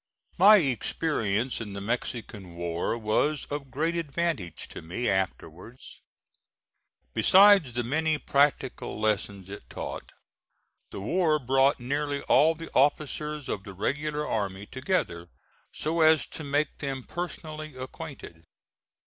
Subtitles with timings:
[0.39, 6.01] My experience in the Mexican war was of great advantage to me afterwards.
[7.13, 10.09] Besides the many practical lessons it taught,
[10.89, 15.29] the war brought nearly all the officers of the regular army together
[15.71, 18.45] so as to make them personally acquainted.